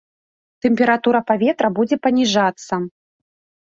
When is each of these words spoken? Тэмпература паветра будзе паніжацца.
Тэмпература 0.65 1.19
паветра 1.29 1.69
будзе 1.79 1.95
паніжацца. 2.09 2.85